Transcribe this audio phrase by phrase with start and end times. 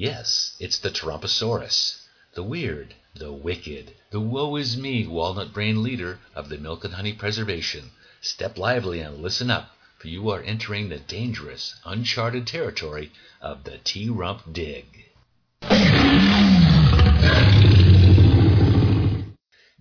[0.00, 6.20] Yes, it's the Tarumposaurus, the weird, the wicked, the woe is me walnut brain leader
[6.36, 7.90] of the milk and honey preservation.
[8.20, 13.78] Step lively and listen up, for you are entering the dangerous, uncharted territory of the
[13.78, 15.06] T Rump Dig.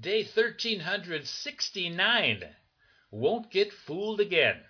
[0.01, 2.43] Day 1369.
[3.11, 4.63] Won't get fooled again.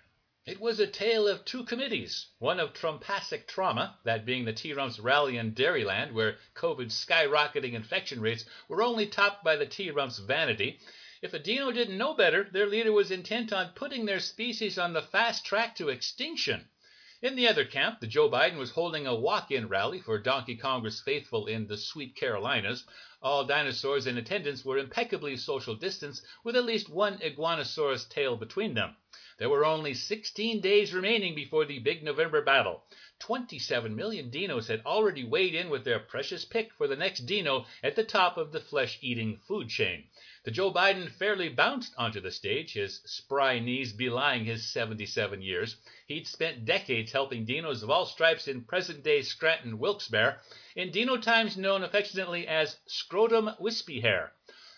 [0.50, 4.98] It was a tale of two committees, one of Trumpasic trauma, that being the T-Rumps
[4.98, 10.80] rally in Dairyland, where COVID's skyrocketing infection rates were only topped by the T-Rumps' vanity.
[11.20, 14.94] If a dino didn't know better, their leader was intent on putting their species on
[14.94, 16.66] the fast track to extinction.
[17.20, 21.02] In the other camp, the Joe Biden was holding a walk-in rally for Donkey Congress
[21.02, 22.84] faithful in the sweet Carolinas.
[23.20, 28.72] All dinosaurs in attendance were impeccably social distanced, with at least one iguanosaurus tail between
[28.72, 28.96] them.
[29.38, 32.82] There were only 16 days remaining before the big November battle.
[33.20, 37.64] 27 million dinos had already weighed in with their precious pick for the next dino
[37.80, 40.08] at the top of the flesh eating food chain.
[40.42, 45.76] The Joe Biden fairly bounced onto the stage, his spry knees belying his 77 years.
[46.08, 50.40] He'd spent decades helping dinos of all stripes in present day Scranton Wilkes-Barre,
[50.74, 54.32] in dino times known affectionately as Scrotum Wispy Hair.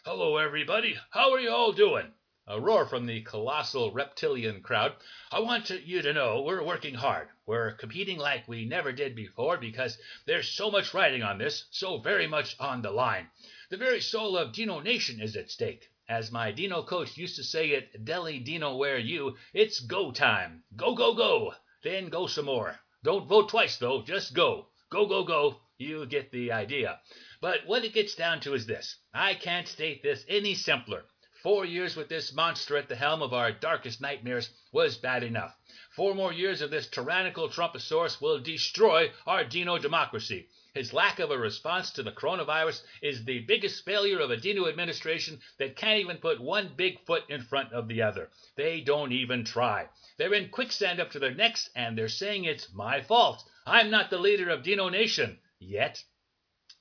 [0.05, 0.99] Hello, everybody.
[1.13, 2.13] How are you all doing?
[2.53, 4.97] A roar from the colossal reptilian crowd.
[5.31, 7.29] I want you to know we're working hard.
[7.47, 11.99] We're competing like we never did before because there's so much riding on this, so
[11.99, 13.31] very much on the line.
[13.69, 15.93] The very soul of Dino Nation is at stake.
[16.09, 20.65] As my Dino coach used to say at Deli Dino Where You, it's go time.
[20.75, 21.55] Go, go, go.
[21.85, 22.81] Then go some more.
[23.05, 24.03] Don't vote twice, though.
[24.03, 24.67] Just go.
[24.91, 25.61] Go, go, go.
[25.79, 26.99] You get the idea.
[27.41, 28.97] But what it gets down to is this.
[29.15, 31.05] I can't state this any simpler.
[31.43, 35.57] Four years with this monster at the helm of our darkest nightmares was bad enough.
[35.97, 40.49] Four more years of this tyrannical Trumposaurus will destroy our Dino democracy.
[40.75, 44.69] His lack of a response to the coronavirus is the biggest failure of a Dino
[44.69, 48.31] administration that can't even put one big foot in front of the other.
[48.57, 49.89] They don't even try.
[50.19, 53.43] They're in quicksand up to their necks, and they're saying it's my fault.
[53.67, 55.39] I'm not the leader of Dino Nation.
[55.59, 56.05] Yet.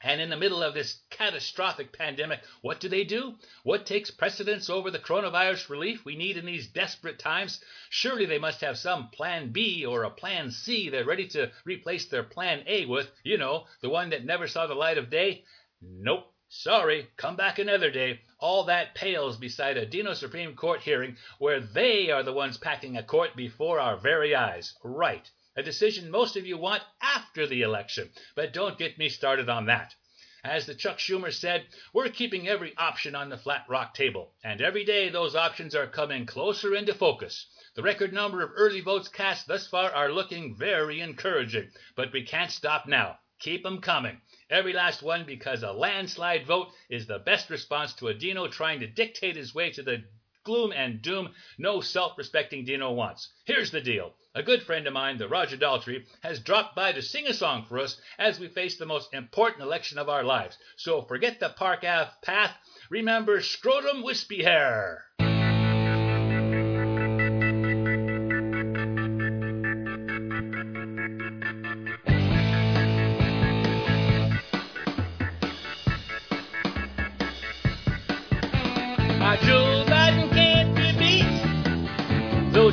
[0.02, 3.36] And in the middle of this catastrophic pandemic, what do they do?
[3.64, 7.62] What takes precedence over the coronavirus relief we need in these desperate times?
[7.90, 12.06] Surely they must have some plan B or a plan C they're ready to replace
[12.06, 15.44] their plan A with, you know, the one that never saw the light of day?
[15.82, 16.34] Nope.
[16.48, 18.22] Sorry, come back another day.
[18.40, 22.96] All that pales beside a Dino Supreme Court hearing where they are the ones packing
[22.96, 24.76] a court before our very eyes.
[24.82, 28.10] Right a decision most of you want after the election.
[28.36, 29.96] But don't get me started on that.
[30.44, 34.62] As the Chuck Schumer said, we're keeping every option on the flat rock table, and
[34.62, 37.46] every day those options are coming closer into focus.
[37.76, 42.24] The record number of early votes cast thus far are looking very encouraging, but we
[42.24, 43.20] can't stop now.
[43.40, 44.22] Keep 'em coming.
[44.50, 48.80] Every last one because a landslide vote is the best response to a Dino trying
[48.80, 50.06] to dictate his way to the
[50.44, 53.32] gloom and doom no self respecting Dino wants.
[53.46, 57.02] Here's the deal a good friend of mine, the Roger Daltrey, has dropped by to
[57.02, 60.58] sing a song for us as we face the most important election of our lives.
[60.78, 62.56] So forget the Park Ave path.
[62.90, 65.04] Remember Scrotum Wispy Hair.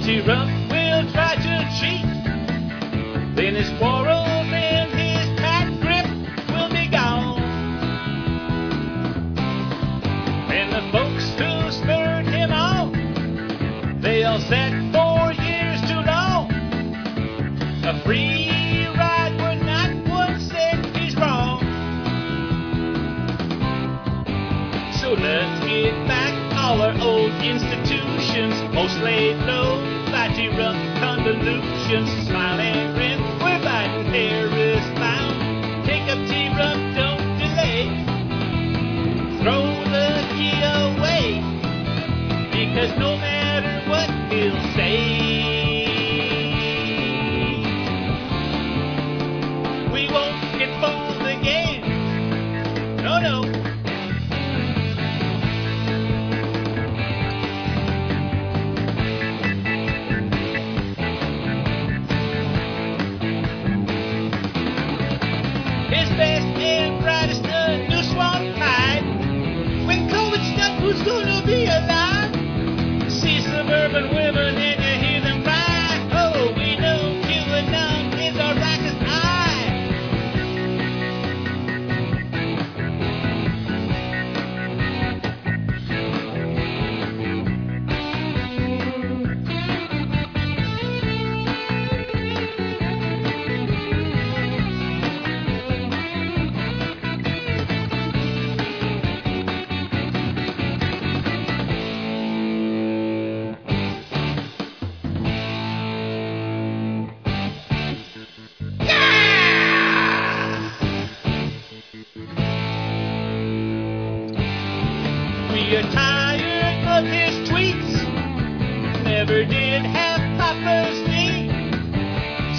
[0.07, 0.56] Beat, though
[42.77, 44.86] because no matter what he'll say,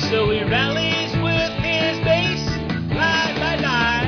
[0.09, 2.47] So he rallies with his base,
[2.95, 4.07] lie, lie, lie.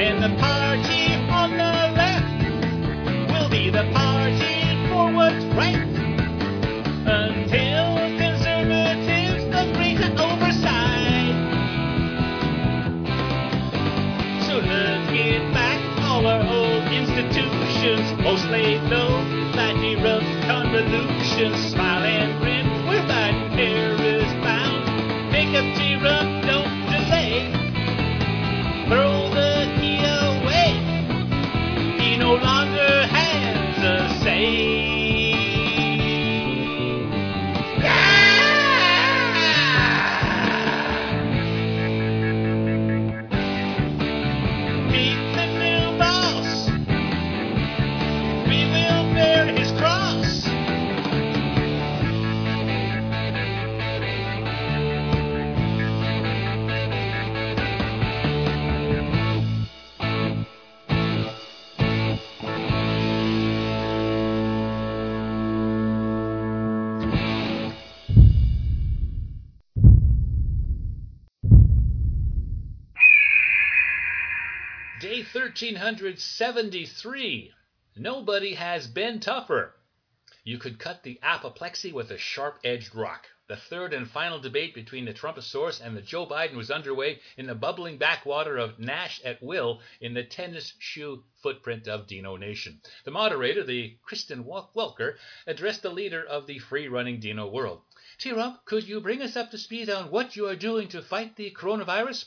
[0.00, 5.84] And the party on the left will be the party for what's right.
[7.04, 11.36] Until conservatives agree to oversight.
[14.46, 14.62] So
[15.52, 20.24] back, all our old institutions, most laid low, slightly rough
[75.00, 77.52] Day 1373.
[77.94, 79.76] Nobody has been tougher.
[80.42, 83.28] You could cut the apoplexy with a sharp edged rock.
[83.46, 87.46] The third and final debate between the Trumposaurus and the Joe Biden was underway in
[87.46, 92.80] the bubbling backwater of Nash at Will in the tennis shoe footprint of Dino Nation.
[93.04, 95.16] The moderator, the Kristen Welker,
[95.46, 97.82] addressed the leader of the free running Dino world.
[98.18, 101.36] T-Rump, could you bring us up to speed on what you are doing to fight
[101.36, 102.24] the coronavirus?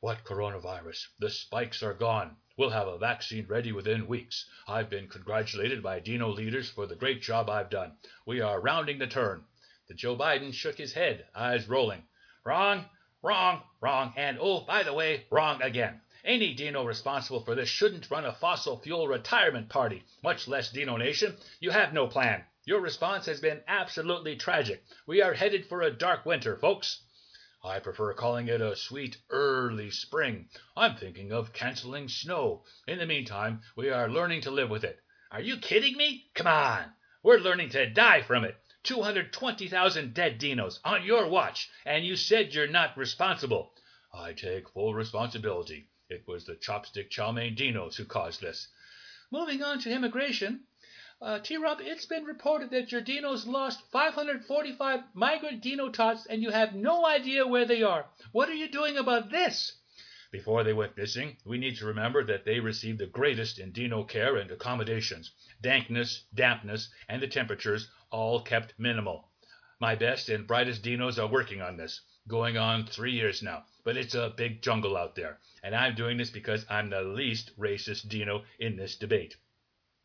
[0.00, 1.06] What coronavirus?
[1.18, 2.36] The spikes are gone.
[2.58, 4.44] We'll have a vaccine ready within weeks.
[4.68, 7.96] I've been congratulated by Dino leaders for the great job I've done.
[8.26, 9.46] We are rounding the turn.
[9.88, 12.06] The Joe Biden shook his head, eyes rolling.
[12.44, 12.84] Wrong,
[13.22, 16.02] wrong, wrong, and oh, by the way, wrong again.
[16.24, 20.98] Any Dino responsible for this shouldn't run a fossil fuel retirement party, much less Dino
[20.98, 21.38] Nation.
[21.58, 22.44] You have no plan.
[22.66, 24.84] Your response has been absolutely tragic.
[25.06, 27.00] We are headed for a dark winter, folks.
[27.66, 30.48] I prefer calling it a sweet early spring.
[30.76, 32.64] I'm thinking of canceling snow.
[32.86, 35.00] In the meantime, we are learning to live with it.
[35.32, 36.30] Are you kidding me?
[36.32, 36.92] Come on.
[37.24, 38.56] We're learning to die from it.
[38.84, 43.74] 220,000 dead dinos on your watch, and you said you're not responsible.
[44.14, 45.88] I take full responsibility.
[46.08, 48.68] It was the chopstick chow mein dinos who caused this.
[49.32, 50.68] Moving on to immigration.
[51.18, 56.50] Uh, T-Rob, it's been reported that your dinos lost 545 migrant dino tots and you
[56.50, 58.04] have no idea where they are.
[58.32, 59.78] What are you doing about this?
[60.30, 64.04] Before they went missing, we need to remember that they received the greatest in dino
[64.04, 65.30] care and accommodations.
[65.62, 69.30] Dankness, dampness, and the temperatures all kept minimal.
[69.80, 73.64] My best and brightest dinos are working on this, going on three years now.
[73.84, 77.58] But it's a big jungle out there, and I'm doing this because I'm the least
[77.58, 79.36] racist dino in this debate.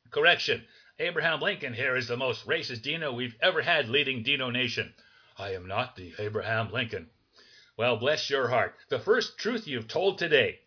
[0.10, 0.66] Correction.
[1.02, 4.94] Abraham Lincoln here is the most racist dino we've ever had leading Dino Nation.
[5.36, 7.10] I am not the Abraham Lincoln.
[7.76, 8.76] Well, bless your heart.
[8.90, 10.60] The first truth you've told today.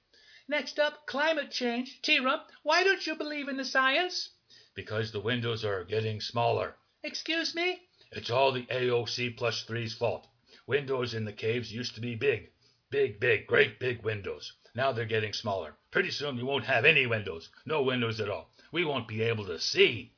[0.49, 2.03] Next up, climate change.
[2.03, 4.31] T-Rump, why don't you believe in the science?
[4.75, 6.75] Because the windows are getting smaller.
[7.05, 7.83] Excuse me?
[8.11, 10.26] It's all the AOC plus three's fault.
[10.67, 12.50] Windows in the caves used to be big.
[12.91, 14.53] Big, big, great big windows.
[14.75, 15.76] Now they're getting smaller.
[15.93, 17.50] Pretty soon we won't have any windows.
[17.64, 18.50] No windows at all.
[18.73, 20.11] We won't be able to see.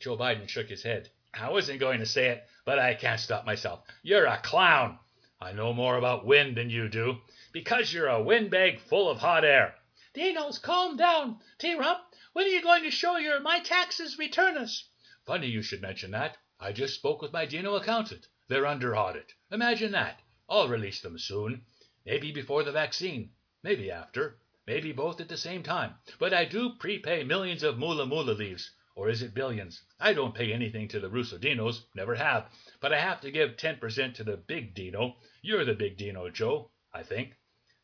[0.00, 1.10] Joe Biden shook his head.
[1.32, 3.80] I wasn't going to say it, but I can't stop myself.
[4.02, 4.98] You're a clown.
[5.40, 7.20] I know more about wind than you do,
[7.52, 9.74] because you're a windbag full of hot air.
[10.14, 11.40] Dinos, calm down.
[11.58, 11.98] T-Rump,
[12.32, 14.88] when are you going to show your My Taxes Return Us?
[15.26, 16.36] Funny you should mention that.
[16.60, 18.28] I just spoke with my Dino accountant.
[18.48, 19.32] They're under audit.
[19.50, 20.20] Imagine that.
[20.48, 21.64] I'll release them soon.
[22.06, 23.30] Maybe before the vaccine.
[23.62, 24.38] Maybe after.
[24.66, 25.94] Maybe both at the same time.
[26.18, 28.70] But I do prepay millions of Mula Mula leaves.
[28.96, 29.82] Or is it billions?
[29.98, 32.48] I don't pay anything to the Russo Dinos, never have.
[32.80, 35.16] But I have to give 10% to the big Dino.
[35.42, 37.34] You're the big Dino, Joe, I think.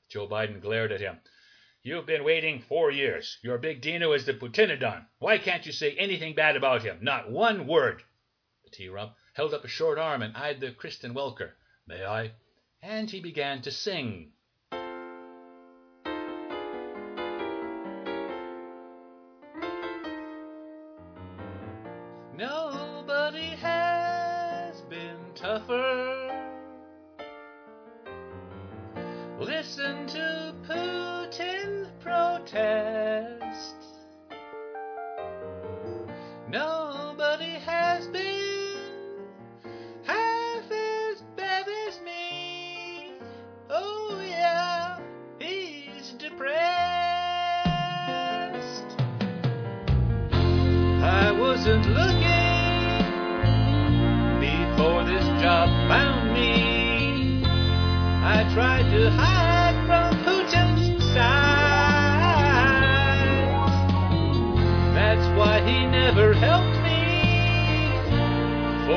[0.09, 1.19] Joe Biden glared at him.
[1.83, 3.39] You've been waiting four years.
[3.43, 5.07] Your big Dino is the Putinodon.
[5.19, 6.99] Why can't you say anything bad about him?
[7.01, 8.03] Not one word.
[8.65, 11.53] The T-Rump held up a short arm and eyed the Kristen Welker.
[11.87, 12.33] May I?
[12.83, 14.33] And he began to sing.
[36.51, 38.75] Nobody has been
[40.03, 43.13] half as bad as me.
[43.69, 44.99] Oh, yeah,
[45.39, 46.51] he's depressed.
[50.33, 52.19] I wasn't looking
[54.41, 57.45] before this job found me.
[57.47, 59.40] I tried to hide.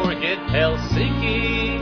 [0.02, 1.73] forget Helsinki.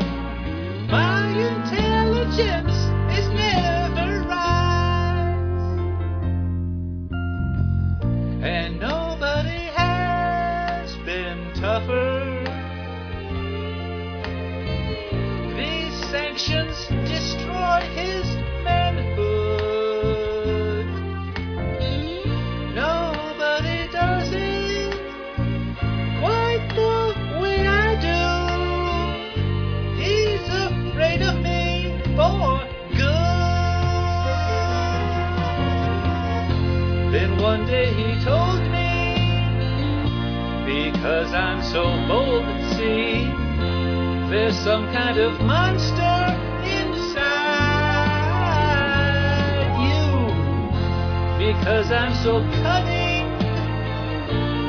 [51.61, 53.27] because I'm so cunning.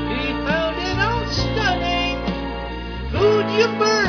[0.09, 0.33] Be
[0.79, 2.19] it on stunning.
[3.11, 4.02] Who'd you burn.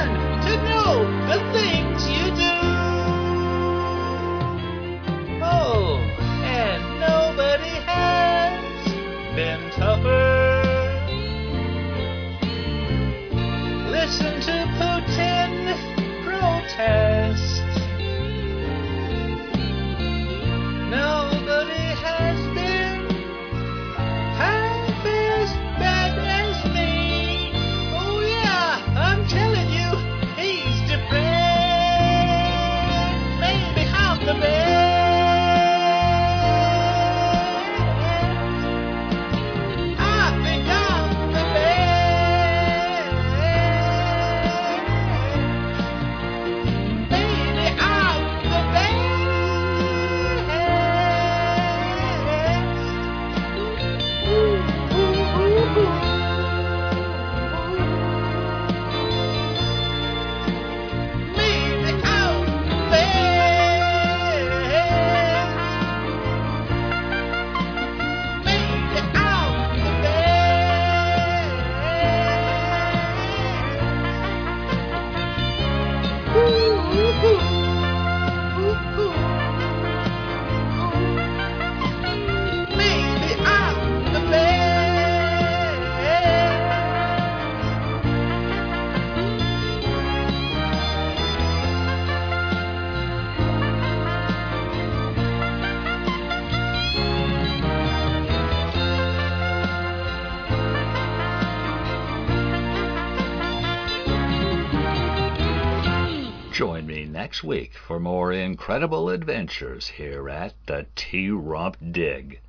[107.34, 112.40] next week for more incredible adventures here at the T Rump Dig.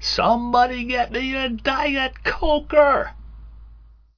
[0.00, 3.10] Somebody get me a Diet Coker!